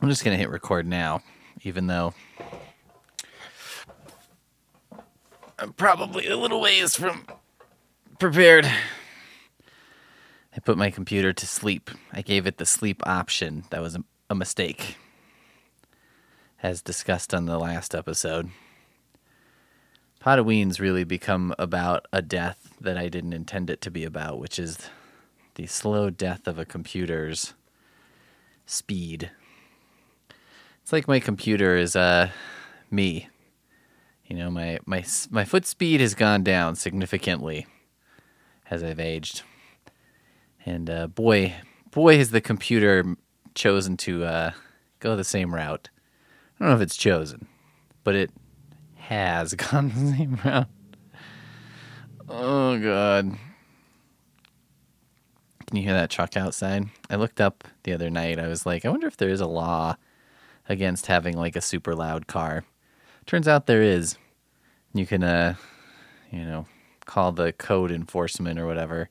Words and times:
I'm 0.00 0.08
just 0.08 0.24
going 0.24 0.36
to 0.36 0.40
hit 0.40 0.50
record 0.50 0.86
now, 0.86 1.22
even 1.62 1.88
though 1.88 2.14
I'm 5.58 5.72
probably 5.72 6.28
a 6.28 6.36
little 6.36 6.60
ways 6.60 6.94
from 6.94 7.26
prepared. 8.20 8.64
I 8.64 10.60
put 10.60 10.78
my 10.78 10.90
computer 10.90 11.32
to 11.32 11.46
sleep. 11.46 11.90
I 12.12 12.22
gave 12.22 12.46
it 12.46 12.58
the 12.58 12.66
sleep 12.66 13.02
option. 13.06 13.64
That 13.70 13.82
was 13.82 13.96
a, 13.96 14.04
a 14.30 14.36
mistake, 14.36 14.96
as 16.62 16.80
discussed 16.80 17.34
on 17.34 17.46
the 17.46 17.58
last 17.58 17.92
episode. 17.92 18.50
Podoween's 20.20 20.78
really 20.78 21.04
become 21.04 21.54
about 21.58 22.06
a 22.12 22.22
death 22.22 22.72
that 22.80 22.96
I 22.96 23.08
didn't 23.08 23.32
intend 23.32 23.68
it 23.68 23.80
to 23.80 23.90
be 23.90 24.04
about, 24.04 24.38
which 24.38 24.60
is 24.60 24.90
the 25.56 25.66
slow 25.66 26.08
death 26.10 26.46
of 26.46 26.56
a 26.56 26.64
computer's 26.64 27.54
speed. 28.64 29.30
It's 30.88 30.92
like 30.94 31.06
my 31.06 31.20
computer 31.20 31.76
is 31.76 31.94
uh 31.94 32.30
me. 32.90 33.28
You 34.24 34.36
know, 34.36 34.50
my 34.50 34.78
my 34.86 35.04
my 35.28 35.44
foot 35.44 35.66
speed 35.66 36.00
has 36.00 36.14
gone 36.14 36.42
down 36.42 36.76
significantly 36.76 37.66
as 38.70 38.82
I've 38.82 38.98
aged. 38.98 39.42
And 40.64 40.88
uh, 40.88 41.08
boy, 41.08 41.56
boy 41.90 42.16
has 42.16 42.30
the 42.30 42.40
computer 42.40 43.16
chosen 43.54 43.98
to 43.98 44.24
uh, 44.24 44.50
go 44.98 45.14
the 45.14 45.24
same 45.24 45.54
route. 45.54 45.90
I 46.58 46.64
don't 46.64 46.70
know 46.70 46.76
if 46.76 46.80
it's 46.80 46.96
chosen, 46.96 47.48
but 48.02 48.14
it 48.14 48.30
has 48.94 49.52
gone 49.56 49.90
the 49.90 50.16
same 50.16 50.40
route. 50.42 50.68
Oh 52.30 52.78
god. 52.78 53.36
Can 55.66 55.76
you 55.76 55.82
hear 55.82 55.92
that 55.92 56.08
truck 56.08 56.34
outside? 56.34 56.86
I 57.10 57.16
looked 57.16 57.42
up 57.42 57.64
the 57.82 57.92
other 57.92 58.08
night. 58.08 58.38
I 58.38 58.48
was 58.48 58.64
like, 58.64 58.86
I 58.86 58.88
wonder 58.88 59.06
if 59.06 59.18
there 59.18 59.28
is 59.28 59.42
a 59.42 59.46
law 59.46 59.96
against 60.68 61.06
having 61.06 61.36
like 61.36 61.56
a 61.56 61.60
super 61.60 61.94
loud 61.94 62.26
car. 62.26 62.64
Turns 63.26 63.48
out 63.48 63.66
there 63.66 63.82
is. 63.82 64.16
You 64.94 65.06
can 65.06 65.22
uh 65.22 65.54
you 66.30 66.44
know, 66.44 66.66
call 67.04 67.32
the 67.32 67.52
code 67.52 67.90
enforcement 67.90 68.58
or 68.58 68.66
whatever. 68.66 69.08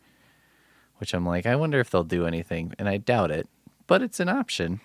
Which 0.97 1.13
I'm 1.13 1.25
like, 1.25 1.45
I 1.45 1.55
wonder 1.55 1.79
if 1.79 1.89
they'll 1.89 2.03
do 2.03 2.25
anything, 2.25 2.73
and 2.79 2.89
I 2.89 2.97
doubt 2.97 3.29
it, 3.29 3.47
but 3.85 4.01
it's 4.01 4.19
an 4.19 4.29
option. 4.29 4.81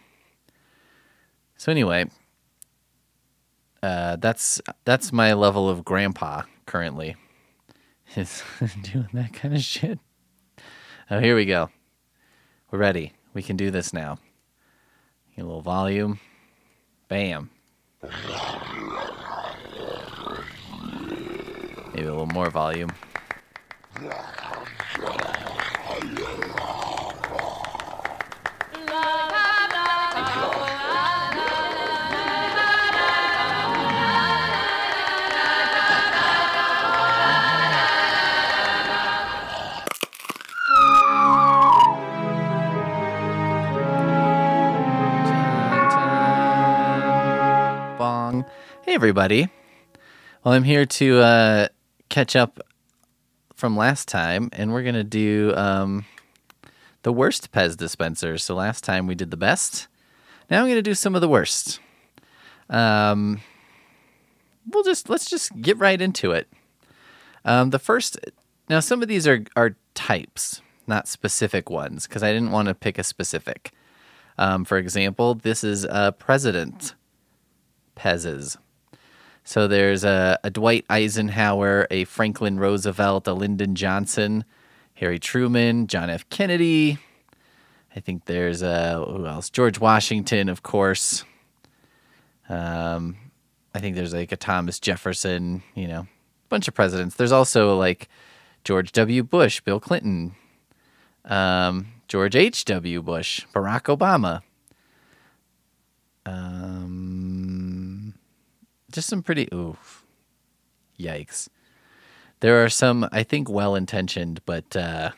So 1.56 1.72
anyway, 1.72 2.06
uh, 3.82 4.16
that's 4.16 4.60
that's 4.84 5.12
my 5.12 5.32
level 5.32 5.70
of 5.70 5.84
grandpa 5.84 6.42
currently. 6.66 7.16
Is 8.16 8.42
doing 8.82 9.08
that 9.14 9.32
kind 9.32 9.54
of 9.54 9.62
shit. 9.62 9.98
Oh, 11.10 11.18
here 11.18 11.34
we 11.34 11.46
go. 11.46 11.70
We're 12.70 12.78
ready. 12.78 13.14
We 13.32 13.42
can 13.42 13.56
do 13.56 13.70
this 13.70 13.94
now. 13.94 14.18
Get 15.34 15.42
a 15.42 15.46
little 15.46 15.62
volume. 15.62 16.20
Bam. 17.08 17.50
Maybe 21.94 22.06
a 22.06 22.12
little 22.12 22.26
more 22.26 22.50
volume. 22.50 22.90
Bong. 48.02 48.44
Hey, 48.84 48.94
everybody. 48.94 49.48
Well, 50.42 50.54
I'm 50.54 50.64
here 50.64 50.84
to 50.84 51.20
uh, 51.20 51.68
catch 52.08 52.34
up 52.34 52.58
from 53.54 53.76
last 53.76 54.08
time, 54.08 54.48
and 54.54 54.72
we're 54.72 54.82
going 54.82 54.96
to 54.96 55.04
do 55.04 55.54
um, 55.54 56.04
the 57.04 57.12
worst 57.12 57.52
Pez 57.52 57.76
dispensers. 57.76 58.42
So 58.42 58.56
last 58.56 58.82
time 58.82 59.06
we 59.06 59.14
did 59.14 59.30
the 59.30 59.36
best. 59.36 59.86
Now 60.50 60.58
I'm 60.58 60.64
going 60.64 60.74
to 60.74 60.82
do 60.82 60.94
some 60.94 61.14
of 61.14 61.20
the 61.20 61.28
worst. 61.28 61.78
Um, 62.68 63.40
we'll 64.68 64.82
just 64.82 65.08
let's 65.08 65.30
just 65.30 65.60
get 65.60 65.78
right 65.78 66.00
into 66.00 66.32
it. 66.32 66.48
Um, 67.44 67.70
the 67.70 67.78
first, 67.78 68.18
now 68.68 68.80
some 68.80 69.00
of 69.02 69.06
these 69.06 69.28
are 69.28 69.44
are 69.54 69.76
types, 69.94 70.60
not 70.88 71.06
specific 71.06 71.70
ones, 71.70 72.08
because 72.08 72.24
I 72.24 72.32
didn't 72.32 72.50
want 72.50 72.66
to 72.66 72.74
pick 72.74 72.98
a 72.98 73.04
specific. 73.04 73.70
Um, 74.38 74.64
for 74.64 74.76
example, 74.76 75.36
this 75.36 75.62
is 75.62 75.84
a 75.84 76.10
president 76.10 76.96
Pez's. 77.94 78.58
So 79.44 79.66
there's 79.66 80.04
a, 80.04 80.38
a 80.44 80.50
Dwight 80.50 80.84
Eisenhower, 80.88 81.86
a 81.90 82.04
Franklin 82.04 82.60
Roosevelt, 82.60 83.26
a 83.26 83.34
Lyndon 83.34 83.74
Johnson, 83.74 84.44
Harry 84.94 85.18
Truman, 85.18 85.88
John 85.88 86.10
F. 86.10 86.28
Kennedy. 86.28 86.98
I 87.94 88.00
think 88.00 88.26
there's 88.26 88.62
a 88.62 89.04
who 89.06 89.26
else? 89.26 89.50
George 89.50 89.78
Washington, 89.78 90.48
of 90.48 90.62
course. 90.62 91.24
Um, 92.48 93.16
I 93.74 93.80
think 93.80 93.96
there's 93.96 94.14
like 94.14 94.32
a 94.32 94.36
Thomas 94.36 94.78
Jefferson. 94.78 95.62
You 95.74 95.88
know, 95.88 96.06
bunch 96.48 96.68
of 96.68 96.74
presidents. 96.74 97.16
There's 97.16 97.32
also 97.32 97.76
like 97.76 98.08
George 98.64 98.92
W. 98.92 99.22
Bush, 99.22 99.60
Bill 99.60 99.80
Clinton, 99.80 100.36
um, 101.24 101.88
George 102.08 102.36
H. 102.36 102.64
W. 102.66 103.02
Bush, 103.02 103.44
Barack 103.52 103.94
Obama. 103.94 104.42
Um, 106.24 106.61
just 108.92 109.08
some 109.08 109.22
pretty 109.22 109.48
oof, 109.52 110.04
yikes. 110.98 111.48
There 112.40 112.64
are 112.64 112.68
some, 112.68 113.08
I 113.12 113.22
think, 113.22 113.48
well-intentioned, 113.48 114.40
but 114.46 114.76
uh, 114.76 115.10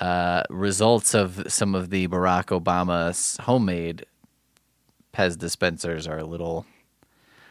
uh, 0.00 0.42
results 0.50 1.14
of 1.14 1.44
some 1.48 1.74
of 1.74 1.90
the 1.90 2.08
Barack 2.08 2.46
Obama's 2.46 3.36
homemade 3.38 4.06
Pez 5.12 5.36
dispensers 5.36 6.06
are 6.06 6.18
a 6.18 6.24
little, 6.24 6.64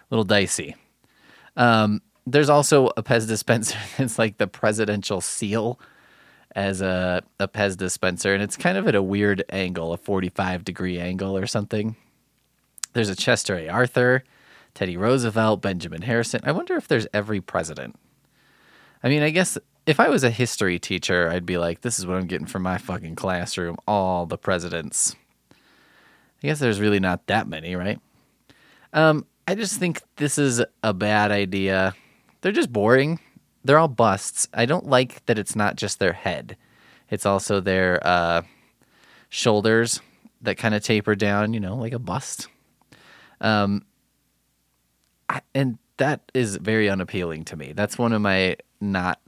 little 0.10 0.24
dicey. 0.24 0.76
Um, 1.58 2.02
there's 2.26 2.50
also 2.50 2.88
a 2.98 3.04
Pez 3.04 3.28
dispenser 3.28 3.78
that's 3.98 4.18
like 4.18 4.38
the 4.38 4.48
presidential 4.48 5.22
seal 5.22 5.80
as 6.56 6.82
a, 6.82 7.22
a 7.40 7.48
Pez 7.48 7.78
dispenser, 7.78 8.34
and 8.34 8.42
it's 8.42 8.58
kind 8.58 8.78
of 8.78 8.88
at 8.88 8.96
a 8.96 9.04
weird 9.04 9.44
angle, 9.50 9.94
a 9.94 9.98
45 9.98 10.66
degree 10.66 11.00
angle 11.00 11.38
or 11.38 11.46
something. 11.46 11.96
There's 12.94 13.10
a 13.10 13.16
Chester 13.16 13.56
A. 13.56 13.70
Arthur, 13.70 14.24
Teddy 14.74 14.98
Roosevelt, 14.98 15.62
Benjamin 15.62 16.04
Harrison. 16.04 16.42
I 16.44 16.52
wonder 16.52 16.76
if 16.76 16.88
there's 16.88 17.08
every 17.14 17.42
president. 17.42 17.96
I 19.04 19.10
mean, 19.10 19.24
I 19.24 19.30
guess 19.30 19.58
if 19.86 20.00
I 20.00 20.10
was 20.10 20.24
a 20.24 20.30
history 20.30 20.78
teacher, 20.80 21.30
I'd 21.30 21.46
be 21.46 21.58
like, 21.58 21.82
this 21.82 22.00
is 22.00 22.06
what 22.06 22.18
I'm 22.18 22.28
getting 22.28 22.48
from 22.48 22.64
my 22.64 22.78
fucking 22.78 23.16
classroom 23.16 23.78
all 23.88 24.26
the 24.26 24.38
presidents. 24.38 25.16
I 25.52 26.48
guess 26.48 26.60
there's 26.60 26.80
really 26.80 27.00
not 27.00 27.28
that 27.28 27.48
many, 27.48 27.76
right? 27.76 28.00
Um, 28.94 29.26
I 29.48 29.56
just 29.56 29.80
think 29.80 30.02
this 30.18 30.38
is 30.38 30.64
a 30.84 30.94
bad 30.94 31.32
idea. 31.32 31.94
They're 32.42 32.52
just 32.52 32.72
boring. 32.72 33.20
They're 33.64 33.80
all 33.80 33.88
busts. 33.88 34.48
I 34.54 34.66
don't 34.66 34.88
like 34.88 35.26
that 35.26 35.40
it's 35.40 35.56
not 35.56 35.76
just 35.76 36.00
their 36.00 36.14
head, 36.14 36.56
it's 37.10 37.26
also 37.26 37.60
their 37.60 38.06
uh, 38.06 38.44
shoulders 39.30 40.02
that 40.42 40.58
kind 40.58 40.76
of 40.76 40.84
taper 40.84 41.16
down, 41.16 41.54
you 41.54 41.60
know, 41.60 41.76
like 41.76 41.94
a 41.94 42.00
bust. 42.00 42.48
Um, 43.42 43.86
and 45.54 45.78
that 45.98 46.32
is 46.34 46.58
very 46.58 46.90
unappealing 46.90 47.46
to 47.46 47.56
me. 47.56 47.74
That's 47.74 47.98
one 47.98 48.14
of 48.14 48.22
my 48.22 48.58
not 48.82 49.20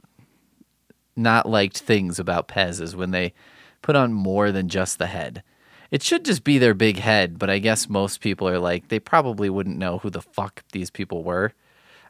not 1.14 1.48
liked 1.48 1.78
things 1.78 2.18
about 2.18 2.48
Pez 2.48 2.80
is 2.80 2.96
when 2.96 3.10
they 3.10 3.34
put 3.82 3.96
on 3.96 4.12
more 4.12 4.50
than 4.50 4.68
just 4.68 4.98
the 4.98 5.06
head. 5.06 5.42
It 5.90 6.02
should 6.02 6.24
just 6.24 6.42
be 6.42 6.56
their 6.56 6.72
big 6.72 6.98
head, 6.98 7.38
but 7.38 7.50
I 7.50 7.58
guess 7.58 7.88
most 7.88 8.20
people 8.22 8.48
are 8.48 8.58
like 8.58 8.88
they 8.88 8.98
probably 8.98 9.50
wouldn't 9.50 9.76
know 9.76 9.98
who 9.98 10.08
the 10.08 10.22
fuck 10.22 10.64
these 10.72 10.90
people 10.90 11.22
were. 11.22 11.52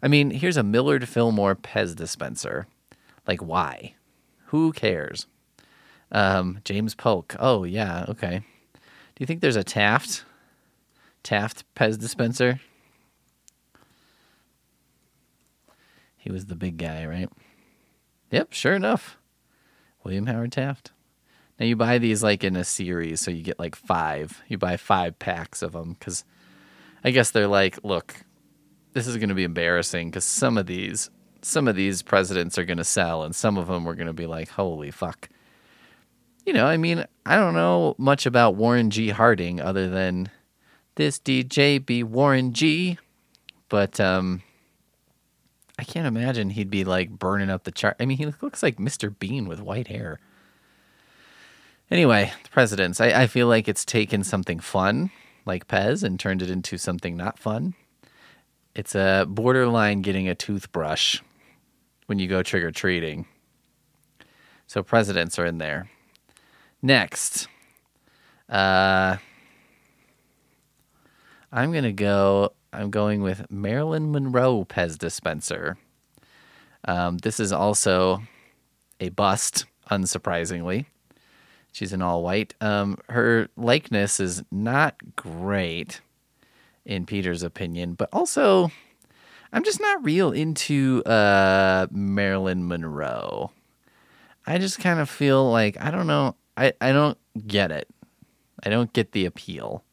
I 0.03 0.09
mean, 0.09 0.31
here's 0.31 0.57
a 0.57 0.63
Millard 0.63 1.09
Fillmore 1.09 1.57
Pez 1.57 1.97
dispenser. 1.97 2.69
Like 3.27 3.41
why? 3.41 3.95
Who 4.47 4.73
cares? 4.73 5.27
Um, 6.13 6.61
James 6.65 6.95
Polk. 6.95 7.35
Oh 7.41 7.65
yeah, 7.65 8.07
okay. 8.09 8.43
Do 8.81 9.21
you 9.21 9.27
think 9.27 9.41
there's 9.41 9.57
a 9.57 9.65
Taft? 9.65 10.25
Taft 11.23 11.65
Pez 11.75 11.99
dispenser? 11.99 12.61
He 16.23 16.31
was 16.31 16.47
the 16.47 16.55
big 16.55 16.79
guy, 16.79 17.05
right? 17.05 17.29
Yep, 18.31 18.53
sure 18.53 18.75
enough. 18.75 19.19
William 20.05 20.27
Howard 20.27 20.53
Taft. 20.53 20.93
Now 21.59 21.67
you 21.67 21.75
buy 21.75 21.99
these 21.99 22.23
like 22.23 22.45
in 22.45 22.55
a 22.55 22.63
series, 22.63 23.21
so 23.21 23.33
you 23.33 23.43
get 23.43 23.59
like 23.59 23.75
five. 23.75 24.41
You 24.47 24.57
buy 24.57 24.77
five 24.77 25.19
packs 25.19 25.63
of 25.63 25.73
them 25.73 25.95
because 25.95 26.25
I 27.03 27.11
guess 27.11 27.33
they're 27.33 27.49
like, 27.49 27.81
look, 27.83 28.25
this 28.93 29.09
is 29.09 29.17
going 29.17 29.31
to 29.31 29.35
be 29.35 29.43
embarrassing 29.43 30.11
because 30.11 30.25
some 30.25 30.57
of 30.57 30.67
these, 30.67 31.11
some 31.43 31.67
of 31.67 31.75
these 31.75 32.03
presidents 32.03 32.57
are 32.57 32.65
going 32.65 32.79
to 32.79 32.85
sell, 32.85 33.25
and 33.25 33.35
some 33.35 33.59
of 33.59 33.67
them 33.67 33.85
we're 33.85 33.97
going 33.97 34.07
to 34.07 34.13
be 34.13 34.27
like, 34.27 34.51
holy 34.51 34.93
fuck. 34.93 35.29
You 36.47 36.53
know, 36.53 36.67
I 36.67 36.77
mean, 36.77 37.05
I 37.27 37.35
don't 37.35 37.55
know 37.55 37.97
much 37.99 38.27
about 38.27 38.55
Warren 38.55 38.91
G. 38.91 39.09
Harding 39.09 39.61
other 39.61 39.91
than 39.91 40.31
this 40.95 41.19
DJ 41.19 41.85
be 41.85 42.05
Warren 42.05 42.53
G, 42.53 42.99
but 43.69 43.99
um, 43.99 44.43
I 45.79 45.85
can't 45.85 46.07
imagine 46.07 46.51
he'd 46.51 46.71
be 46.71 46.85
like 46.85 47.11
burning 47.11 47.51
up 47.51 47.65
the 47.65 47.71
chart. 47.71 47.97
I 47.99 48.07
mean, 48.07 48.19
he 48.19 48.27
looks 48.41 48.63
like 48.63 48.77
Mr. 48.77 49.17
Bean 49.19 49.49
with 49.49 49.61
white 49.61 49.89
hair. 49.89 50.21
Anyway, 51.91 52.33
the 52.43 52.51
presidents. 52.51 53.01
I, 53.01 53.23
I 53.23 53.27
feel 53.27 53.47
like 53.47 53.69
it's 53.69 53.85
taken 53.85 54.25
something 54.25 54.61
fun, 54.61 55.11
like 55.45 55.69
Pez, 55.69 56.03
and 56.03 56.19
turned 56.19 56.43
it 56.43 56.51
into 56.51 56.79
something 56.79 57.17
not 57.17 57.39
fun. 57.39 57.75
It's 58.75 58.95
a 58.95 59.27
borderline 59.29 60.01
getting 60.01 60.29
a 60.29 60.35
toothbrush 60.35 61.21
when 62.07 62.19
you 62.19 62.29
go 62.29 62.43
trick 62.43 62.65
or 62.65 62.71
treating. 62.71 63.27
So 64.67 64.83
presidents 64.83 65.39
are 65.39 65.45
in 65.45 65.59
there. 65.59 65.91
Next, 66.81 67.47
uh, 68.49 69.19
I'm 71.53 71.73
gonna 71.73 71.93
go. 71.93 72.55
I'm 72.73 72.91
going 72.91 73.23
with 73.23 73.51
Marilyn 73.51 74.11
Monroe 74.11 74.65
Pez 74.65 74.97
dispenser. 74.97 75.77
Um, 76.85 77.19
this 77.19 77.39
is 77.39 77.53
also 77.53 78.23
a 78.99 79.11
bust, 79.11 79.67
unsurprisingly. 79.91 80.87
She's 81.73 81.93
in 81.93 82.03
all 82.03 82.23
white. 82.23 82.55
Um, 82.61 82.99
her 83.09 83.49
likeness 83.57 84.21
is 84.21 84.43
not 84.51 84.97
great, 85.17 86.01
in 86.85 87.07
Peter's 87.07 87.43
opinion, 87.43 87.95
but 87.95 88.09
also, 88.13 88.71
I'm 89.53 89.65
just 89.65 89.81
not 89.81 90.05
real 90.05 90.33
into 90.33 91.03
uh, 91.05 91.87
Marilyn 91.91 92.67
Monroe. 92.67 93.51
I 94.47 94.59
just 94.59 94.81
kind 94.81 94.99
of 94.99 95.09
feel 95.09 95.51
like 95.51 95.77
I 95.81 95.91
don't 95.91 96.07
know. 96.07 96.37
I, 96.57 96.73
I 96.81 96.93
don't 96.93 97.19
get 97.47 97.71
it. 97.71 97.89
I 98.65 98.71
don't 98.71 98.93
get 98.93 99.13
the 99.13 99.27
appeal, 99.27 99.85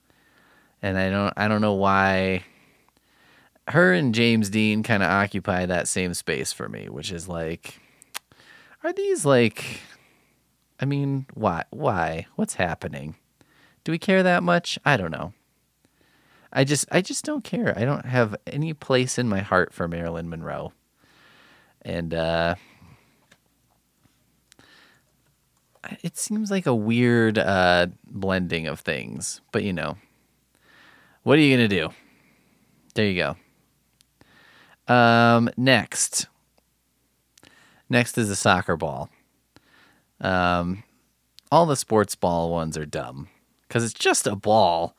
and 0.81 0.97
I 0.97 1.09
don't 1.09 1.33
I 1.37 1.47
don't 1.47 1.61
know 1.61 1.73
why. 1.73 2.43
Her 3.69 3.93
and 3.93 4.15
James 4.15 4.49
Dean 4.49 4.83
kind 4.83 5.03
of 5.03 5.09
occupy 5.09 5.65
that 5.65 5.87
same 5.87 6.13
space 6.13 6.51
for 6.51 6.67
me, 6.67 6.89
which 6.89 7.11
is 7.11 7.27
like, 7.27 7.79
are 8.83 8.93
these 8.93 9.25
like 9.25 9.81
I 10.79 10.85
mean, 10.85 11.25
why? 11.33 11.65
Why? 11.71 12.27
What's 12.35 12.55
happening? 12.55 13.15
Do 13.83 13.91
we 13.91 13.99
care 13.99 14.23
that 14.23 14.43
much? 14.43 14.79
I 14.85 14.97
don't 14.97 15.11
know. 15.11 15.33
I 16.53 16.63
just 16.63 16.85
I 16.91 17.01
just 17.01 17.25
don't 17.25 17.43
care. 17.43 17.77
I 17.77 17.85
don't 17.85 18.05
have 18.05 18.35
any 18.47 18.73
place 18.73 19.17
in 19.17 19.27
my 19.27 19.41
heart 19.41 19.73
for 19.73 19.87
Marilyn 19.87 20.29
Monroe. 20.29 20.73
And 21.81 22.13
uh 22.13 22.55
it 26.01 26.17
seems 26.17 26.49
like 26.49 26.65
a 26.65 26.75
weird 26.75 27.37
uh 27.37 27.87
blending 28.05 28.67
of 28.67 28.79
things, 28.79 29.41
but 29.51 29.63
you 29.63 29.73
know. 29.73 29.97
What 31.23 31.37
are 31.37 31.41
you 31.41 31.57
to 31.57 31.67
do? 31.67 31.89
There 32.95 33.05
you 33.05 33.15
go. 33.15 33.35
Um 34.89 35.49
next. 35.55 36.27
Next 37.89 38.17
is 38.17 38.29
a 38.29 38.35
soccer 38.35 38.75
ball. 38.75 39.09
Um, 40.21 40.83
all 41.51 41.65
the 41.65 41.75
sports 41.75 42.15
ball 42.15 42.51
ones 42.51 42.77
are 42.77 42.85
dumb 42.85 43.29
because 43.67 43.83
it's 43.83 43.93
just 43.93 44.27
a 44.27 44.35
ball 44.35 44.95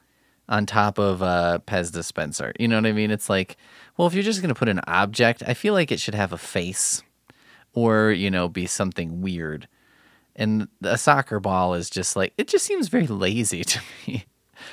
on 0.48 0.66
top 0.66 0.98
of 0.98 1.22
a 1.22 1.62
Pez 1.66 1.92
dispenser. 1.92 2.52
You 2.58 2.66
know 2.66 2.76
what 2.76 2.86
I 2.86 2.92
mean? 2.92 3.12
It's 3.12 3.30
like, 3.30 3.56
well, 3.96 4.08
if 4.08 4.14
you're 4.14 4.24
just 4.24 4.42
going 4.42 4.52
to 4.52 4.58
put 4.58 4.68
an 4.68 4.80
object, 4.88 5.42
I 5.46 5.54
feel 5.54 5.74
like 5.74 5.92
it 5.92 6.00
should 6.00 6.16
have 6.16 6.32
a 6.32 6.38
face 6.38 7.02
or, 7.72 8.10
you 8.10 8.30
know, 8.30 8.48
be 8.48 8.66
something 8.66 9.22
weird. 9.22 9.68
And 10.34 10.66
a 10.82 10.98
soccer 10.98 11.38
ball 11.38 11.74
is 11.74 11.88
just 11.88 12.16
like, 12.16 12.32
it 12.36 12.48
just 12.48 12.66
seems 12.66 12.88
very 12.88 13.06
lazy 13.06 13.62
to 13.64 13.80
me. 14.06 14.24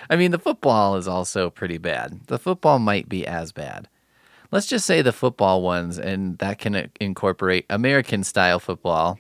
I 0.10 0.16
mean, 0.16 0.32
the 0.32 0.40
football 0.40 0.96
is 0.96 1.08
also 1.08 1.50
pretty 1.50 1.78
bad. 1.78 2.22
The 2.28 2.40
football 2.40 2.80
might 2.80 3.08
be 3.08 3.28
as 3.28 3.52
bad. 3.52 3.88
Let's 4.52 4.66
just 4.66 4.86
say 4.86 5.02
the 5.02 5.12
football 5.12 5.62
ones, 5.62 6.00
and 6.00 6.38
that 6.40 6.58
can 6.60 6.90
incorporate 7.00 7.66
American 7.70 8.24
style 8.24 8.60
football 8.60 9.20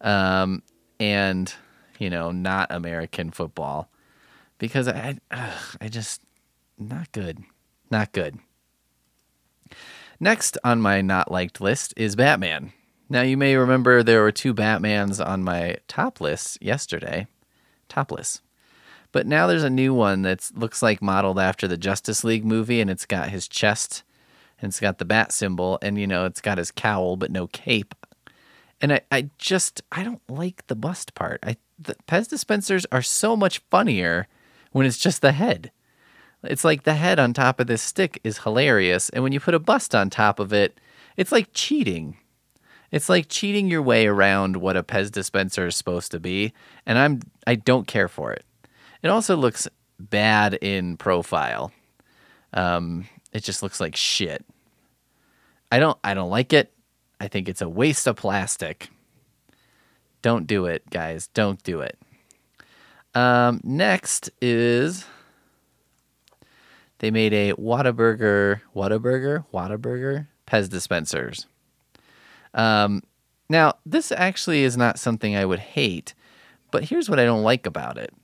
um, 0.00 0.62
and 1.00 1.52
you 1.98 2.10
know 2.10 2.30
not 2.30 2.70
American 2.70 3.30
football 3.30 3.88
because 4.58 4.88
I 4.88 5.18
ugh, 5.30 5.76
I 5.80 5.88
just 5.88 6.22
not 6.78 7.10
good, 7.12 7.42
not 7.90 8.12
good. 8.12 8.38
Next 10.20 10.56
on 10.62 10.80
my 10.80 11.00
not 11.00 11.32
liked 11.32 11.60
list 11.60 11.94
is 11.96 12.14
Batman. 12.14 12.72
Now 13.08 13.22
you 13.22 13.36
may 13.36 13.56
remember 13.56 14.02
there 14.02 14.22
were 14.22 14.32
two 14.32 14.54
Batmans 14.54 15.24
on 15.24 15.42
my 15.42 15.78
top 15.88 16.20
list 16.20 16.62
yesterday, 16.62 17.26
topless. 17.88 18.40
But 19.10 19.26
now 19.26 19.46
there's 19.46 19.64
a 19.64 19.68
new 19.68 19.92
one 19.92 20.22
that 20.22 20.50
looks 20.54 20.82
like 20.82 21.02
modeled 21.02 21.38
after 21.38 21.68
the 21.68 21.76
Justice 21.76 22.24
League 22.24 22.44
movie, 22.44 22.80
and 22.80 22.88
it's 22.88 23.04
got 23.04 23.28
his 23.28 23.46
chest, 23.46 24.02
and 24.62 24.70
it's 24.70 24.80
got 24.80 24.98
the 24.98 25.04
bat 25.04 25.32
symbol, 25.32 25.78
and 25.82 25.98
you 25.98 26.06
know 26.06 26.24
it's 26.24 26.40
got 26.40 26.58
his 26.58 26.70
cowl 26.70 27.16
but 27.16 27.30
no 27.30 27.46
cape 27.48 27.94
and 28.82 28.92
I, 28.92 29.00
I 29.10 29.30
just 29.38 29.80
I 29.92 30.02
don't 30.02 30.20
like 30.28 30.66
the 30.66 30.74
bust 30.74 31.14
part. 31.14 31.40
I 31.44 31.56
the 31.78 31.94
Pez 32.06 32.28
dispensers 32.28 32.84
are 32.92 33.02
so 33.02 33.36
much 33.36 33.60
funnier 33.70 34.26
when 34.72 34.84
it's 34.84 34.98
just 34.98 35.22
the 35.22 35.32
head. 35.32 35.70
It's 36.42 36.64
like 36.64 36.82
the 36.82 36.94
head 36.94 37.18
on 37.18 37.32
top 37.32 37.60
of 37.60 37.68
this 37.68 37.80
stick 37.80 38.20
is 38.24 38.38
hilarious, 38.38 39.08
and 39.08 39.22
when 39.22 39.32
you 39.32 39.40
put 39.40 39.54
a 39.54 39.60
bust 39.60 39.94
on 39.94 40.10
top 40.10 40.40
of 40.40 40.52
it, 40.52 40.78
it's 41.16 41.32
like 41.32 41.48
cheating. 41.54 42.16
It's 42.90 43.08
like 43.08 43.28
cheating 43.28 43.68
your 43.68 43.80
way 43.80 44.06
around 44.06 44.56
what 44.56 44.76
a 44.76 44.82
Pez 44.82 45.10
dispenser 45.10 45.68
is 45.68 45.76
supposed 45.76 46.10
to 46.10 46.20
be, 46.20 46.52
and 46.84 46.98
I'm 46.98 47.20
I 47.46 47.54
don't 47.54 47.86
care 47.86 48.08
for 48.08 48.32
it. 48.32 48.44
It 49.02 49.08
also 49.08 49.36
looks 49.36 49.68
bad 49.98 50.54
in 50.54 50.96
profile. 50.96 51.72
Um, 52.52 53.06
it 53.32 53.42
just 53.42 53.62
looks 53.62 53.80
like 53.80 53.96
shit. 53.96 54.44
I 55.70 55.78
don't 55.78 55.98
I 56.04 56.14
don't 56.14 56.30
like 56.30 56.52
it. 56.52 56.72
I 57.20 57.28
think 57.28 57.48
it's 57.48 57.62
a 57.62 57.68
waste 57.68 58.06
of 58.06 58.16
plastic. 58.16 58.90
Don't 60.22 60.46
do 60.46 60.66
it, 60.66 60.88
guys. 60.90 61.28
Don't 61.28 61.62
do 61.62 61.80
it. 61.80 61.98
Um, 63.14 63.60
next 63.64 64.30
is 64.40 65.04
they 66.98 67.10
made 67.10 67.32
a 67.32 67.52
Whataburger, 67.54 68.60
Whataburger, 68.74 69.44
Whataburger 69.52 70.28
Pez 70.46 70.68
dispensers. 70.68 71.46
Um, 72.54 73.02
now, 73.48 73.74
this 73.84 74.12
actually 74.12 74.62
is 74.62 74.76
not 74.76 74.98
something 74.98 75.36
I 75.36 75.44
would 75.44 75.58
hate, 75.58 76.14
but 76.70 76.84
here's 76.84 77.10
what 77.10 77.18
I 77.18 77.24
don't 77.24 77.42
like 77.42 77.66
about 77.66 77.98
it. 77.98 78.14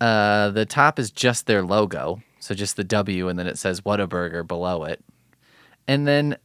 Uh, 0.00 0.50
the 0.50 0.66
top 0.66 0.98
is 0.98 1.10
just 1.10 1.46
their 1.46 1.62
logo, 1.62 2.22
so 2.44 2.54
just 2.54 2.76
the 2.76 2.84
W, 2.84 3.28
and 3.28 3.38
then 3.38 3.46
it 3.46 3.56
says 3.56 3.80
Whataburger 3.80 4.46
below 4.46 4.84
it. 4.84 5.02
And 5.88 6.06
then 6.06 6.36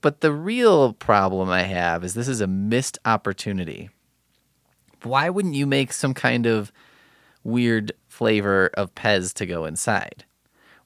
but 0.00 0.20
the 0.20 0.30
real 0.30 0.92
problem 0.92 1.50
I 1.50 1.62
have 1.62 2.04
is 2.04 2.14
this 2.14 2.28
is 2.28 2.40
a 2.40 2.46
missed 2.46 3.00
opportunity. 3.04 3.90
Why 5.02 5.30
wouldn't 5.30 5.56
you 5.56 5.66
make 5.66 5.92
some 5.92 6.14
kind 6.14 6.46
of 6.46 6.70
weird 7.42 7.90
flavor 8.06 8.70
of 8.74 8.94
Pez 8.94 9.34
to 9.34 9.44
go 9.44 9.64
inside? 9.64 10.24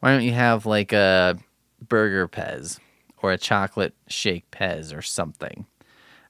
Why 0.00 0.12
don't 0.12 0.24
you 0.24 0.32
have 0.32 0.64
like 0.64 0.94
a 0.94 1.38
burger 1.86 2.26
Pez 2.26 2.78
or 3.18 3.32
a 3.32 3.38
chocolate 3.38 3.94
shake 4.06 4.50
Pez 4.50 4.96
or 4.96 5.02
something? 5.02 5.66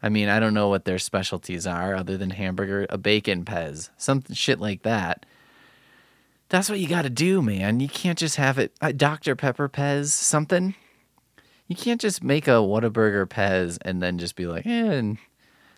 I 0.02 0.08
mean, 0.08 0.28
I 0.28 0.40
don't 0.40 0.54
know 0.54 0.68
what 0.68 0.86
their 0.86 0.98
specialties 0.98 1.68
are 1.68 1.94
other 1.94 2.16
than 2.16 2.30
hamburger, 2.30 2.84
a 2.90 2.98
bacon 2.98 3.44
Pez, 3.44 3.90
some 3.96 4.24
shit 4.32 4.58
like 4.58 4.82
that. 4.82 5.24
That's 6.48 6.70
what 6.70 6.80
you 6.80 6.88
got 6.88 7.02
to 7.02 7.10
do, 7.10 7.42
man. 7.42 7.80
You 7.80 7.88
can't 7.88 8.18
just 8.18 8.36
have 8.36 8.58
it 8.58 8.72
a 8.80 8.92
Dr. 8.92 9.36
Pepper 9.36 9.68
Pez, 9.68 10.06
something 10.06 10.74
you 11.68 11.76
can't 11.76 12.00
just 12.00 12.24
make 12.24 12.48
a 12.48 12.52
Whataburger 12.52 13.26
Pez 13.26 13.78
and 13.82 14.02
then 14.02 14.18
just 14.18 14.34
be 14.34 14.46
like, 14.46 14.66
eh, 14.66 14.70
and 14.70 15.18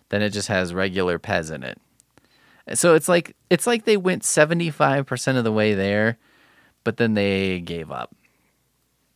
then 0.09 0.21
it 0.21 0.29
just 0.29 0.47
has 0.47 0.73
regular 0.73 1.19
Pez 1.19 1.53
in 1.53 1.63
it. 1.63 1.79
So 2.73 2.95
it's 2.95 3.09
like 3.09 3.35
it's 3.49 3.67
like 3.67 3.83
they 3.83 3.97
went 3.97 4.23
75% 4.23 5.37
of 5.37 5.43
the 5.43 5.51
way 5.51 5.73
there, 5.73 6.17
but 6.85 6.97
then 6.97 7.13
they 7.13 7.59
gave 7.59 7.91
up. 7.91 8.15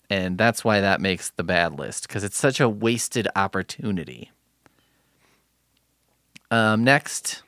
And 0.09 0.37
that's 0.37 0.63
why 0.63 0.81
that 0.81 1.01
makes 1.01 1.29
the 1.29 1.43
bad 1.43 1.79
list 1.79 2.07
because 2.07 2.23
it's 2.23 2.37
such 2.37 2.59
a 2.59 2.69
wasted 2.69 3.27
opportunity. 3.35 4.31
Um, 6.51 6.83
next, 6.83 7.41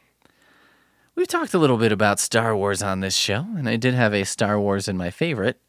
we've 1.18 1.28
talked 1.28 1.56
a 1.56 1.60
little 1.60 1.78
bit 1.78 1.92
about 1.92 2.20
Star 2.20 2.56
Wars 2.56 2.84
on 2.84 3.00
this 3.00 3.16
show, 3.16 3.46
and 3.58 3.68
I 3.68 3.76
did 3.76 3.96
have 3.96 4.14
a 4.14 4.24
Star 4.24 4.60
Wars 4.60 4.88
in 4.88 4.96
my 4.96 5.10
favorite. 5.10 5.60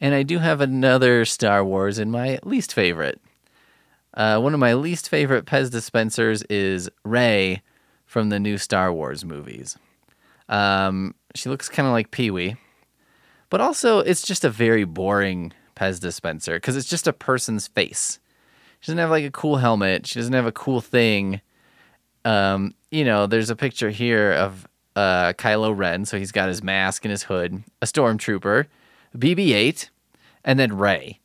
And 0.00 0.14
I 0.14 0.22
do 0.22 0.38
have 0.38 0.60
another 0.60 1.24
Star 1.24 1.64
Wars 1.64 1.98
in 1.98 2.10
my 2.10 2.38
least 2.44 2.72
favorite. 2.72 3.20
Uh, 4.14 4.40
one 4.40 4.54
of 4.54 4.60
my 4.60 4.74
least 4.74 5.08
favorite 5.08 5.44
Pez 5.44 5.70
dispensers 5.70 6.42
is 6.44 6.88
Rey 7.04 7.62
from 8.06 8.28
the 8.28 8.40
new 8.40 8.58
Star 8.58 8.92
Wars 8.92 9.24
movies. 9.24 9.76
Um, 10.48 11.14
she 11.34 11.48
looks 11.48 11.68
kind 11.68 11.86
of 11.86 11.92
like 11.92 12.10
Pee 12.10 12.30
Wee, 12.30 12.56
but 13.48 13.60
also 13.60 14.00
it's 14.00 14.22
just 14.22 14.44
a 14.44 14.50
very 14.50 14.84
boring 14.84 15.52
Pez 15.76 16.00
dispenser 16.00 16.54
because 16.54 16.76
it's 16.76 16.88
just 16.88 17.06
a 17.06 17.12
person's 17.12 17.68
face. 17.68 18.18
She 18.80 18.86
doesn't 18.86 18.98
have 18.98 19.10
like 19.10 19.24
a 19.24 19.30
cool 19.30 19.56
helmet. 19.56 20.06
She 20.06 20.18
doesn't 20.18 20.32
have 20.32 20.46
a 20.46 20.52
cool 20.52 20.80
thing. 20.80 21.40
Um, 22.24 22.74
you 22.90 23.04
know, 23.04 23.26
there's 23.26 23.50
a 23.50 23.56
picture 23.56 23.90
here 23.90 24.32
of 24.32 24.66
uh, 24.96 25.32
Kylo 25.34 25.76
Ren, 25.76 26.04
so 26.04 26.18
he's 26.18 26.32
got 26.32 26.48
his 26.48 26.62
mask 26.62 27.04
and 27.04 27.10
his 27.10 27.24
hood, 27.24 27.62
a 27.80 27.86
stormtrooper 27.86 28.66
BB-8, 29.16 29.88
and 30.44 30.58
then 30.58 30.76
Rey. 30.76 31.20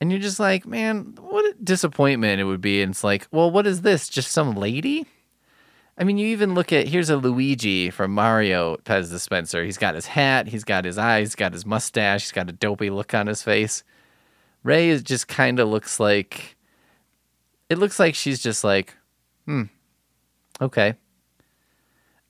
And 0.00 0.10
you're 0.10 0.20
just 0.20 0.40
like, 0.40 0.66
man, 0.66 1.16
what 1.20 1.44
a 1.44 1.54
disappointment 1.62 2.40
it 2.40 2.44
would 2.44 2.60
be. 2.60 2.82
And 2.82 2.90
it's 2.90 3.04
like, 3.04 3.28
well, 3.30 3.50
what 3.50 3.66
is 3.66 3.82
this? 3.82 4.08
Just 4.08 4.32
some 4.32 4.54
lady? 4.54 5.06
I 5.96 6.04
mean, 6.04 6.18
you 6.18 6.26
even 6.28 6.54
look 6.54 6.72
at 6.72 6.88
here's 6.88 7.10
a 7.10 7.16
Luigi 7.16 7.90
from 7.90 8.12
Mario 8.12 8.76
Pez 8.78 9.10
dispenser. 9.10 9.62
He's 9.64 9.78
got 9.78 9.94
his 9.94 10.06
hat, 10.06 10.48
he's 10.48 10.64
got 10.64 10.84
his 10.84 10.98
eyes, 10.98 11.28
he's 11.28 11.34
got 11.36 11.52
his 11.52 11.66
mustache, 11.66 12.22
he's 12.22 12.32
got 12.32 12.48
a 12.48 12.52
dopey 12.52 12.90
look 12.90 13.14
on 13.14 13.26
his 13.26 13.42
face. 13.42 13.84
Rey 14.64 14.88
is 14.88 15.02
just 15.02 15.28
kind 15.28 15.60
of 15.60 15.68
looks 15.68 16.00
like 16.00 16.56
it 17.68 17.78
looks 17.78 17.98
like 17.98 18.14
she's 18.14 18.42
just 18.42 18.64
like, 18.64 18.96
hmm, 19.46 19.64
okay. 20.60 20.94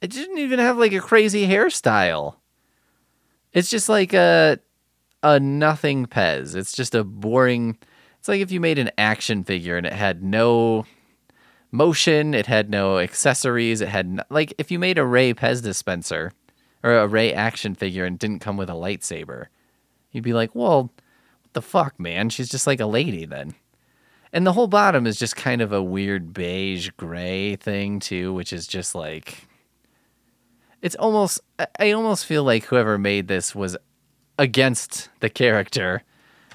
It 0.02 0.11
didn't 0.11 0.38
even 0.38 0.59
have 0.59 0.76
like 0.78 0.92
a 0.92 1.00
crazy 1.00 1.47
hairstyle. 1.47 2.35
It's 3.52 3.71
just 3.71 3.88
like 3.88 4.12
a 4.12 4.59
a 5.23 5.38
nothing 5.38 6.06
Pez. 6.06 6.56
It's 6.56 6.73
just 6.73 6.97
a 6.97 7.04
boring. 7.04 7.78
It's 8.18 8.26
like 8.26 8.40
if 8.40 8.50
you 8.50 8.61
made 8.61 8.80
an 8.80 8.90
action 8.99 9.44
figure 9.44 9.76
and 9.76 9.87
it 9.87 9.92
had 9.92 10.25
no 10.25 10.87
motion, 11.71 12.35
it 12.35 12.47
had 12.47 12.68
no 12.68 12.99
accessories, 12.99 13.80
it 13.80 13.88
had 13.88 14.09
no, 14.09 14.25
like 14.28 14.52
if 14.59 14.73
you 14.73 14.78
made 14.80 14.99
a 14.99 15.06
Rey 15.06 15.32
Pez 15.35 15.62
dispenser 15.62 16.32
or 16.82 16.94
a 16.94 17.06
Rey 17.06 17.32
action 17.32 17.76
figure 17.76 18.04
and 18.04 18.18
didn't 18.18 18.40
come 18.40 18.56
with 18.56 18.68
a 18.68 18.75
lightsaber, 18.75 19.47
you'd 20.11 20.25
be 20.25 20.35
like, 20.35 20.52
well, 20.52 20.82
what 20.82 21.52
the 21.52 21.62
fuck, 21.62 22.00
man? 22.00 22.28
She's 22.28 22.49
just 22.49 22.66
like 22.66 22.80
a 22.80 22.87
lady 22.87 23.25
then. 23.25 23.54
And 24.32 24.44
the 24.44 24.52
whole 24.54 24.66
bottom 24.66 25.06
is 25.06 25.16
just 25.16 25.37
kind 25.37 25.62
of 25.62 25.73
a 25.73 25.82
weird 25.82 26.32
beige 26.35 26.90
gray 26.97 27.54
thing 27.54 28.00
too, 28.00 28.35
which 28.35 28.52
is 28.52 28.66
just 28.66 28.97
like 28.97 29.47
it's 30.82 30.96
almost 30.96 31.40
I 31.78 31.92
almost 31.92 32.26
feel 32.26 32.44
like 32.44 32.64
whoever 32.64 32.98
made 32.98 33.28
this 33.28 33.54
was 33.54 33.76
against 34.38 35.08
the 35.20 35.30
character 35.30 36.02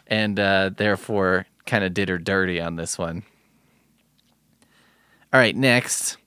and 0.05 0.39
uh, 0.39 0.71
therefore 0.75 1.47
kind 1.65 1.83
of 1.83 1.93
did 1.93 2.09
her 2.09 2.17
dirty 2.17 2.61
on 2.61 2.75
this 2.75 2.97
one. 2.97 3.23
All 5.33 5.39
right, 5.39 5.55
next 5.55 6.17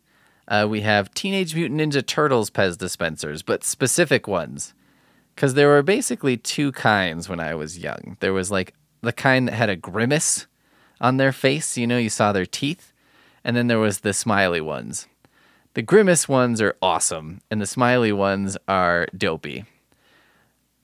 uh, 0.49 0.67
we 0.69 0.81
have 0.81 1.15
Teenage 1.15 1.55
Mutant 1.55 1.81
Ninja 1.81 2.05
Turtles 2.05 2.51
Pez 2.51 2.77
dispensers, 2.77 3.43
but 3.43 3.63
specific 3.63 4.27
ones. 4.27 4.75
Because 5.35 5.55
there 5.55 5.69
were 5.69 5.83
basically 5.83 6.37
two 6.37 6.73
kinds 6.73 7.29
when 7.29 7.41
I 7.41 7.55
was 7.55 7.79
young. 7.79 8.17
There 8.21 8.33
was 8.33 8.51
like 8.51 8.75
the 9.01 9.13
kind 9.13 9.49
that 9.49 9.55
had 9.55 9.71
a 9.71 9.77
grimace 9.77 10.47
on 11.01 11.17
their 11.17 11.33
face, 11.33 11.79
you 11.79 11.87
know, 11.87 11.97
you 11.97 12.11
saw 12.11 12.33
their 12.33 12.45
teeth. 12.45 12.93
And 13.43 13.57
then 13.57 13.69
there 13.69 13.79
was 13.79 14.01
the 14.01 14.13
smiley 14.13 14.61
ones. 14.61 15.07
The 15.75 15.83
grimace 15.83 16.29
ones 16.29 16.61
are 16.61 16.77
awesome, 16.83 17.41
and 17.51 17.61
the 17.61 17.67
smiley 17.67 18.13
ones 18.13 18.57
are 18.67 19.07
dopey. 19.17 19.65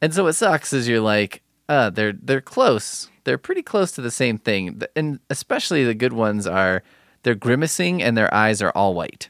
And 0.01 0.15
so 0.15 0.25
what 0.25 0.35
sucks 0.35 0.73
is 0.73 0.87
you're 0.87 1.01
like, 1.01 1.43
uh, 1.69 1.91
they're 1.91 2.13
they're 2.13 2.41
close. 2.41 3.11
They're 3.25 3.39
pretty 3.39 3.63
close 3.63 3.91
to 3.93 4.01
the 4.01 4.11
same 4.11 4.39
thing. 4.39 4.81
And 4.95 5.19
especially 5.29 5.85
the 5.85 5.95
good 5.95 6.13
ones 6.13 6.47
are 6.47 6.85
they're 7.25 7.35
grimacing 7.35 8.01
and 8.03 8.17
their 8.17 8.33
eyes 8.33 8.63
are 8.63 8.71
all 8.71 8.95
white. 8.95 9.29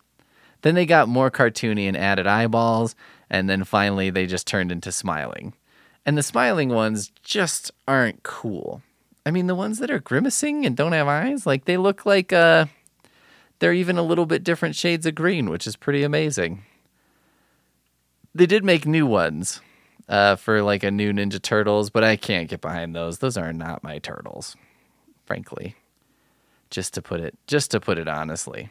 Then 0.61 0.75
they 0.75 0.85
got 0.85 1.09
more 1.09 1.31
cartoony 1.31 1.89
and 1.89 1.97
added 1.97 2.27
eyeballs, 2.27 2.95
and 3.31 3.49
then 3.49 3.65
finally 3.65 4.11
they 4.11 4.27
just 4.27 4.47
turned 4.47 4.71
into 4.71 4.93
smiling. 4.93 5.55
And 6.05 6.19
the 6.19 6.23
smiling 6.23 6.69
ones 6.69 7.11
just 7.23 7.71
aren't 7.89 8.23
cool. 8.23 8.83
I 9.25 9.31
mean, 9.31 9.47
the 9.47 9.55
ones 9.55 9.79
that 9.79 9.91
are 9.91 9.99
grimacing 9.99 10.67
and 10.67 10.77
don't 10.77 10.93
have 10.93 11.09
eyes, 11.09 11.47
like 11.47 11.65
they 11.65 11.79
look 11.79 12.05
like 12.05 12.33
uh 12.33 12.67
they're 13.59 13.73
even 13.73 13.99
a 13.99 14.03
little 14.03 14.27
bit 14.27 14.45
different 14.45 14.77
shades 14.77 15.07
of 15.07 15.15
green, 15.15 15.51
which 15.51 15.67
is 15.67 15.77
pretty 15.77 16.03
amazing. 16.03 16.63
They 18.35 18.47
did 18.47 18.65
make 18.65 18.87
new 18.87 19.07
ones 19.07 19.61
uh, 20.09 20.37
for 20.37 20.63
like 20.63 20.83
a 20.83 20.91
new 20.91 21.13
Ninja 21.13 21.41
Turtles, 21.41 21.91
but 21.91 22.05
I 22.05 22.17
can't 22.17 22.49
get 22.49 22.61
behind 22.61 22.95
those. 22.95 23.19
Those 23.19 23.37
are 23.37 23.53
not 23.53 23.83
my 23.83 23.99
turtles, 23.99 24.57
frankly. 25.25 25.75
Just 26.69 26.95
to 26.95 27.03
put 27.03 27.21
it, 27.21 27.39
just 27.47 27.71
to 27.71 27.81
put 27.81 27.97
it 27.97 28.09
honestly. 28.09 28.71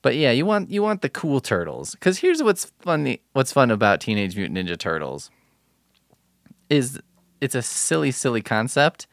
But 0.00 0.16
yeah, 0.16 0.30
you 0.30 0.46
want 0.46 0.70
you 0.70 0.82
want 0.82 1.02
the 1.02 1.08
cool 1.08 1.40
turtles 1.40 1.92
because 1.92 2.18
here's 2.18 2.42
what's 2.42 2.72
funny. 2.80 3.20
What's 3.32 3.52
fun 3.52 3.70
about 3.70 4.00
Teenage 4.00 4.36
Mutant 4.36 4.58
Ninja 4.58 4.78
Turtles 4.78 5.30
is 6.70 7.00
it's 7.40 7.54
a 7.54 7.62
silly, 7.62 8.10
silly 8.10 8.42
concept. 8.42 9.06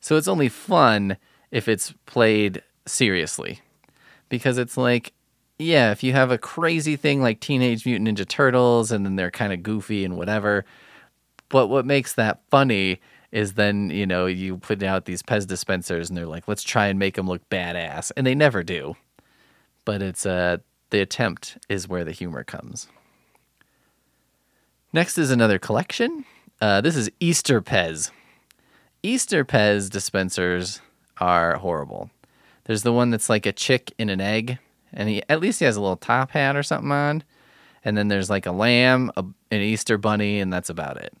So 0.00 0.16
it's 0.16 0.28
only 0.28 0.48
fun 0.48 1.16
if 1.50 1.68
it's 1.68 1.94
played 2.06 2.62
seriously, 2.86 3.60
because 4.34 4.58
it's 4.58 4.76
like 4.76 5.12
yeah, 5.58 5.92
if 5.92 6.02
you 6.02 6.12
have 6.12 6.30
a 6.32 6.38
crazy 6.38 6.96
thing 6.96 7.22
like 7.22 7.40
Teenage 7.40 7.86
Mutant 7.86 8.18
Ninja 8.18 8.26
Turtles 8.26 8.90
and 8.90 9.04
then 9.04 9.16
they're 9.16 9.30
kind 9.30 9.52
of 9.52 9.62
goofy 9.62 10.04
and 10.04 10.16
whatever, 10.16 10.64
but 11.48 11.68
what 11.68 11.86
makes 11.86 12.14
that 12.14 12.42
funny 12.50 13.00
is 13.30 13.52
then, 13.52 13.90
you 13.90 14.06
know, 14.06 14.26
you 14.26 14.56
put 14.56 14.82
out 14.82 15.04
these 15.04 15.22
Pez 15.22 15.46
dispensers 15.46 16.08
and 16.08 16.16
they're 16.16 16.26
like, 16.26 16.48
let's 16.48 16.64
try 16.64 16.86
and 16.86 16.98
make 16.98 17.14
them 17.14 17.28
look 17.28 17.48
badass. 17.50 18.10
And 18.16 18.26
they 18.26 18.34
never 18.34 18.62
do. 18.62 18.96
But 19.84 20.02
it's 20.02 20.26
uh 20.26 20.58
the 20.90 21.00
attempt 21.00 21.58
is 21.68 21.88
where 21.88 22.04
the 22.04 22.12
humor 22.12 22.44
comes. 22.44 22.88
Next 24.92 25.18
is 25.18 25.32
another 25.32 25.58
collection. 25.58 26.24
Uh, 26.60 26.80
this 26.80 26.94
is 26.94 27.10
Easter 27.18 27.60
Pez. 27.60 28.12
Easter 29.02 29.44
Pez 29.44 29.90
dispensers 29.90 30.80
are 31.18 31.56
horrible. 31.56 32.10
There's 32.64 32.82
the 32.82 32.92
one 32.92 33.10
that's 33.10 33.28
like 33.28 33.46
a 33.46 33.52
chick 33.52 33.92
in 33.98 34.08
an 34.08 34.20
egg 34.20 34.58
and 34.94 35.08
he 35.08 35.22
at 35.28 35.40
least 35.40 35.58
he 35.58 35.64
has 35.64 35.76
a 35.76 35.80
little 35.80 35.96
top 35.96 36.30
hat 36.30 36.56
or 36.56 36.62
something 36.62 36.92
on. 36.92 37.24
And 37.84 37.98
then 37.98 38.08
there's 38.08 38.30
like 38.30 38.46
a 38.46 38.52
lamb, 38.52 39.10
a, 39.16 39.24
an 39.50 39.60
Easter 39.60 39.98
bunny, 39.98 40.40
and 40.40 40.50
that's 40.52 40.70
about 40.70 40.96
it. 40.96 41.12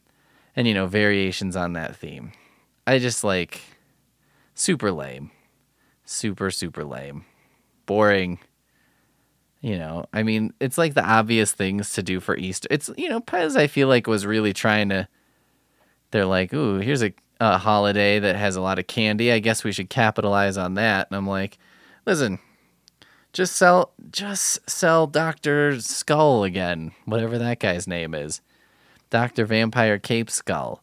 And 0.56 0.66
you 0.66 0.72
know, 0.72 0.86
variations 0.86 1.56
on 1.56 1.74
that 1.74 1.96
theme. 1.96 2.32
I 2.86 2.98
just 2.98 3.24
like 3.24 3.60
super 4.54 4.90
lame. 4.90 5.30
Super 6.06 6.50
super 6.50 6.84
lame. 6.84 7.26
Boring. 7.84 8.38
You 9.60 9.78
know, 9.78 10.04
I 10.12 10.22
mean, 10.22 10.52
it's 10.60 10.76
like 10.78 10.94
the 10.94 11.04
obvious 11.04 11.52
things 11.52 11.94
to 11.94 12.02
do 12.02 12.20
for 12.20 12.36
Easter. 12.36 12.68
It's 12.70 12.90
you 12.96 13.08
know, 13.08 13.20
Pez 13.20 13.56
I 13.56 13.66
feel 13.66 13.88
like 13.88 14.06
was 14.06 14.24
really 14.24 14.52
trying 14.52 14.88
to 14.90 15.08
they're 16.10 16.26
like, 16.26 16.54
"Ooh, 16.54 16.78
here's 16.78 17.02
a, 17.02 17.12
a 17.52 17.58
holiday 17.58 18.18
that 18.18 18.36
has 18.36 18.56
a 18.56 18.60
lot 18.60 18.78
of 18.78 18.86
candy. 18.86 19.30
I 19.32 19.38
guess 19.38 19.64
we 19.64 19.72
should 19.72 19.90
capitalize 19.90 20.56
on 20.56 20.74
that." 20.74 21.08
And 21.10 21.16
I'm 21.16 21.26
like, 21.28 21.58
"Listen, 22.06 22.38
just 23.34 23.56
sell 23.56 23.92
just 24.10 24.70
sell 24.70 25.06
Dr. 25.06 25.80
Skull 25.80 26.44
again, 26.44 26.92
whatever 27.04 27.36
that 27.36 27.58
guy's 27.58 27.86
name 27.86 28.14
is. 28.14 28.40
Dr. 29.10 29.44
Vampire 29.44 29.98
Cape 29.98 30.30
Skull. 30.30 30.82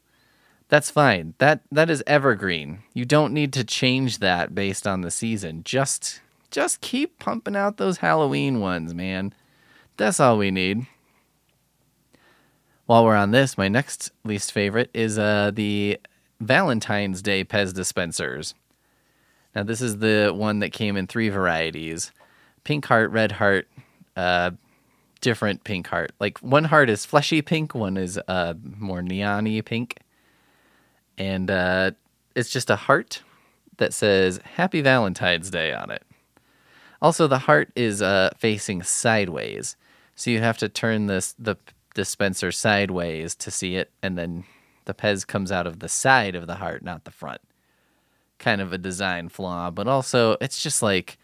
That's 0.68 0.91
fine. 0.91 1.34
That 1.38 1.62
that 1.72 1.89
is 1.89 2.03
evergreen. 2.06 2.84
You 2.94 3.06
don't 3.06 3.34
need 3.34 3.53
to 3.53 3.63
change 3.63 4.20
that 4.20 4.53
based 4.53 4.86
on 4.86 5.01
the 5.01 5.12
season. 5.12 5.63
Just 5.63 6.22
just 6.51 6.82
keep 6.82 7.20
pumping 7.20 7.56
out 7.56 7.77
those 7.77 7.98
Halloween 7.98 8.60
ones, 8.60 8.94
man. 8.94 9.34
That's 9.98 10.20
all 10.20 10.38
we 10.38 10.51
need. 10.51 10.88
While 12.86 13.06
we're 13.06 13.15
on 13.15 13.32
this, 13.32 13.58
my 13.58 13.70
next 13.70 14.12
least 14.25 14.51
favorite 14.51 14.89
is 14.94 15.18
uh, 15.18 15.51
the 15.53 16.00
Valentine's 16.41 17.21
Day 17.21 17.45
Pez 17.45 17.74
dispensers. 17.74 18.55
Now, 19.55 19.63
this 19.63 19.81
is 19.81 20.00
the 20.00 20.31
one 20.36 20.60
that 20.60 20.71
came 20.71 20.98
in 20.98 21.07
three 21.07 21.29
varieties 21.29 22.12
pink 22.63 22.86
heart, 22.86 23.12
red 23.12 23.33
heart, 23.33 23.67
uh, 24.15 24.51
different 25.19 25.63
pink 25.63 25.88
heart. 25.88 26.12
Like 26.19 26.39
one 26.39 26.65
heart 26.65 26.89
is 26.89 27.05
fleshy 27.05 27.41
pink, 27.41 27.75
one 27.75 27.95
is 27.95 28.19
uh, 28.27 28.55
more 28.77 29.01
neony 29.01 29.63
pink, 29.63 29.98
and 31.17 31.50
uh, 31.50 31.91
it's 32.36 32.50
just 32.50 32.69
a 32.69 32.75
heart 32.75 33.21
that 33.77 33.93
says 33.93 34.39
"Happy 34.55 34.81
Valentine's 34.81 35.50
Day" 35.51 35.74
on 35.74 35.91
it. 35.91 36.03
Also, 37.01 37.27
the 37.27 37.39
heart 37.39 37.69
is 37.75 38.01
uh, 38.01 38.31
facing 38.38 38.83
sideways, 38.83 39.75
so 40.15 40.31
you 40.31 40.39
have 40.39 40.57
to 40.57 40.69
turn 40.69 41.05
this 41.05 41.36
the 41.38 41.55
dispenser 41.93 42.51
sideways 42.51 43.36
to 43.36 43.51
see 43.51 43.75
it, 43.75 43.91
and 44.01 44.17
then 44.17 44.43
the 44.85 44.93
Pez 44.93 45.25
comes 45.25 45.51
out 45.51 45.67
of 45.67 45.79
the 45.79 45.89
side 45.89 46.35
of 46.35 46.47
the 46.47 46.55
heart, 46.55 46.83
not 46.83 47.03
the 47.03 47.11
front. 47.11 47.41
Kind 48.39 48.61
of 48.61 48.73
a 48.73 48.77
design 48.77 49.29
flaw, 49.29 49.69
but 49.69 49.88
also 49.88 50.38
it's 50.41 50.61
just 50.61 50.81
like 50.81 51.17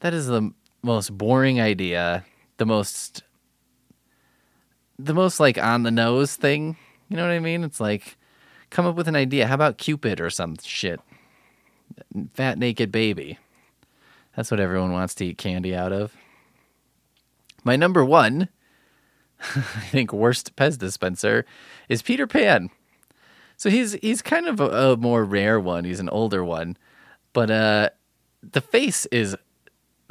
that 0.00 0.14
is 0.14 0.26
the 0.26 0.52
most 0.82 1.16
boring 1.16 1.60
idea, 1.60 2.24
the 2.56 2.66
most 2.66 3.22
the 4.98 5.14
most 5.14 5.38
like 5.38 5.58
on 5.58 5.84
the 5.84 5.90
nose 5.90 6.34
thing. 6.34 6.76
You 7.08 7.16
know 7.16 7.22
what 7.22 7.32
I 7.32 7.38
mean? 7.38 7.64
It's 7.64 7.80
like 7.80 8.16
come 8.70 8.86
up 8.86 8.96
with 8.96 9.08
an 9.08 9.16
idea. 9.16 9.46
How 9.46 9.54
about 9.54 9.78
Cupid 9.78 10.20
or 10.20 10.30
some 10.30 10.56
shit? 10.62 11.00
Fat 12.34 12.58
naked 12.58 12.90
baby. 12.90 13.38
That's 14.36 14.50
what 14.50 14.60
everyone 14.60 14.92
wants 14.92 15.14
to 15.16 15.26
eat 15.26 15.38
candy 15.38 15.74
out 15.74 15.92
of. 15.92 16.16
My 17.64 17.76
number 17.76 18.04
one, 18.04 18.48
I 19.40 19.88
think 19.90 20.12
worst 20.12 20.54
Pez 20.56 20.78
dispenser 20.78 21.44
is 21.88 22.02
Peter 22.02 22.26
Pan. 22.26 22.70
So 23.58 23.70
he's 23.70 23.94
he's 23.94 24.22
kind 24.22 24.46
of 24.46 24.60
a, 24.60 24.92
a 24.92 24.96
more 24.96 25.24
rare 25.24 25.58
one. 25.60 25.84
He's 25.84 26.00
an 26.00 26.08
older 26.08 26.44
one, 26.44 26.76
but 27.32 27.50
uh, 27.50 27.90
the 28.40 28.60
face 28.60 29.04
is 29.06 29.36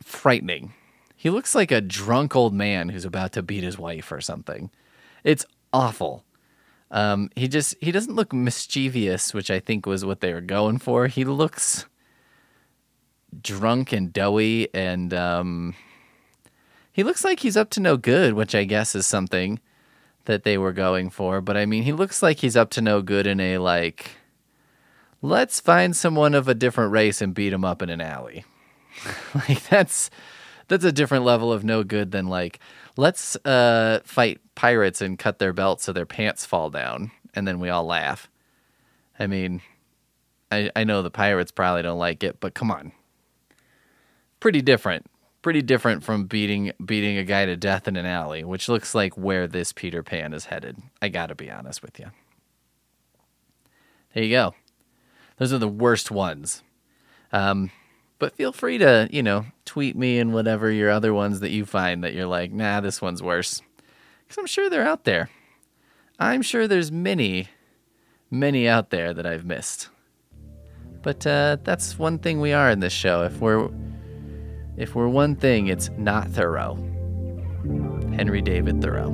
frightening. 0.04 0.74
He 1.16 1.30
looks 1.30 1.56
like 1.56 1.72
a 1.72 1.82
drunk 1.82 2.36
old 2.36 2.54
man 2.54 2.90
who's 2.90 3.06
about 3.06 3.32
to 3.32 3.42
beat 3.42 3.64
his 3.64 3.80
wife 3.80 4.12
or 4.12 4.22
something. 4.22 4.70
It's 5.24 5.46
awful. 5.72 6.26
Um, 6.92 7.30
he 7.36 7.48
just 7.48 7.76
he 7.80 7.92
doesn't 7.92 8.16
look 8.16 8.34
mischievous, 8.34 9.34
which 9.34 9.50
I 9.50 9.62
think 9.62 9.86
was 9.86 10.04
what 10.04 10.20
they 10.20 10.34
were 10.34 10.42
going 10.42 10.78
for. 10.78 11.08
He 11.08 11.24
looks 11.24 11.86
drunk 13.42 13.94
and 13.94 14.12
doughy, 14.12 14.68
and 14.74 15.14
um, 15.14 15.74
he 16.92 17.04
looks 17.04 17.24
like 17.24 17.40
he's 17.40 17.58
up 17.58 17.70
to 17.72 17.80
no 17.80 17.96
good, 17.96 18.34
which 18.34 18.54
I 18.54 18.66
guess 18.66 18.94
is 18.94 19.08
something 19.08 19.62
that 20.28 20.44
they 20.44 20.58
were 20.58 20.72
going 20.72 21.10
for. 21.10 21.42
But 21.42 21.58
I 21.58 21.66
mean, 21.66 21.84
he 21.84 21.92
looks 21.92 22.22
like 22.22 22.40
he's 22.40 22.56
up 22.56 22.70
to 22.72 22.82
no 22.82 23.02
good 23.02 23.26
in 23.26 23.40
a 23.40 23.58
like, 23.58 24.12
let's 25.22 25.60
find 25.60 25.96
someone 25.96 26.36
of 26.36 26.48
a 26.48 26.54
different 26.54 26.92
race 26.92 27.22
and 27.22 27.34
beat 27.34 27.52
him 27.52 27.66
up 27.66 27.82
in 27.82 27.90
an 27.90 28.02
alley. 28.02 28.46
like 29.36 29.68
that's 29.70 30.10
that's 30.68 30.86
a 30.86 30.92
different 30.92 31.26
level 31.26 31.52
of 31.52 31.64
no 31.64 31.84
good 31.84 32.12
than 32.12 32.28
like 32.28 32.60
let's 32.96 33.36
uh, 33.46 34.02
fight 34.04 34.40
pirates 34.56 35.02
and 35.02 35.18
cut 35.18 35.40
their 35.40 35.54
belts 35.54 35.86
so 35.86 35.94
their 35.94 36.06
pants 36.06 36.46
fall 36.46 36.70
down 36.70 37.12
and 37.34 37.48
then 37.48 37.60
we 37.60 37.70
all 37.70 37.86
laugh. 37.86 38.30
I 39.20 39.28
mean, 39.28 39.62
I 40.52 40.70
I 40.76 40.84
know 40.84 41.02
the 41.02 41.12
pirates 41.12 41.52
probably 41.52 41.84
don't 41.84 42.00
like 42.00 42.24
it, 42.24 42.40
but 42.40 42.54
come 42.54 42.72
on. 42.72 42.92
Pretty 44.40 44.62
different. 44.62 45.08
Pretty 45.48 45.62
different 45.62 46.04
from 46.04 46.26
beating 46.26 46.74
beating 46.84 47.18
a 47.18 47.24
guy 47.24 47.46
to 47.46 47.56
death 47.56 47.88
in 47.88 47.96
an 47.96 48.06
alley, 48.06 48.44
which 48.44 48.68
looks 48.68 48.94
like 48.94 49.18
where 49.18 49.48
this 49.48 49.72
Peter 49.72 50.04
Pan 50.04 50.34
is 50.34 50.44
headed. 50.44 50.76
I 51.02 51.08
got 51.08 51.28
to 51.28 51.36
be 51.36 51.50
honest 51.50 51.82
with 51.82 51.98
you. 51.98 52.08
There 54.14 54.26
you 54.26 54.30
go. 54.30 54.56
Those 55.38 55.54
are 55.54 55.58
the 55.58 55.70
worst 55.70 56.12
ones. 56.12 56.64
Um, 57.32 57.72
but 58.20 58.36
feel 58.36 58.52
free 58.52 58.78
to, 58.80 59.08
you 59.10 59.24
know, 59.24 59.46
tweet 59.64 59.96
me 59.96 60.20
and 60.20 60.34
whatever 60.34 60.70
your 60.70 60.90
other 60.90 61.14
ones 61.14 61.40
that 61.40 61.52
you 61.52 61.66
find 61.66 62.04
that 62.04 62.14
you're 62.14 62.28
like, 62.28 62.52
nah, 62.52 62.82
this 62.82 63.02
one's 63.02 63.24
worse. 63.24 63.62
Because 64.28 64.40
I'm 64.40 64.48
sure 64.48 64.70
they're 64.70 64.86
out 64.86 65.06
there. 65.06 65.30
I'm 66.20 66.42
sure 66.42 66.68
there's 66.68 66.92
many, 66.92 67.48
many 68.30 68.68
out 68.68 68.90
there 68.90 69.14
that 69.14 69.26
I've 69.26 69.46
missed. 69.46 69.88
But 71.02 71.26
uh, 71.26 71.56
that's 71.64 71.98
one 71.98 72.20
thing 72.20 72.42
we 72.42 72.52
are 72.52 72.70
in 72.70 72.82
this 72.82 72.92
show. 72.92 73.24
If 73.24 73.40
we're 73.40 73.70
if 74.78 74.96
we're 74.96 75.08
one 75.08 75.36
thing, 75.36 75.68
it's 75.68 75.90
not 75.98 76.30
Thoreau. 76.30 76.76
Henry 78.16 78.42
David 78.42 78.82
Thoreau. 78.82 79.12